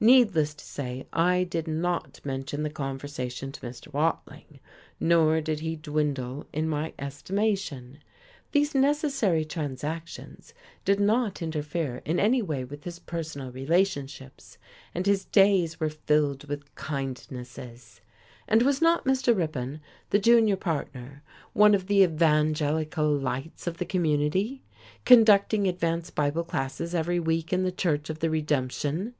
[0.00, 3.90] Needless to say, I did not mention the conversation to Mr.
[3.90, 4.60] Watling,
[5.00, 8.00] nor did he dwindle in my estimation.
[8.50, 10.52] These necessary transactions
[10.84, 14.58] did not interfere in any way with his personal relationships,
[14.94, 18.02] and his days were filled with kindnesses.
[18.46, 19.34] And was not Mr.
[19.34, 19.80] Ripon,
[20.10, 21.22] the junior partner,
[21.54, 24.64] one of the evangelical lights of the community,
[25.06, 29.14] conducting advanced Bible classes every week in the Church of the Redemption?...